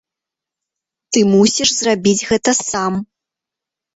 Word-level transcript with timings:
Ты 1.17 1.21
мусіш 1.33 1.69
зрабіць 1.79 2.27
гэта 2.31 2.51
сам. 2.61 2.93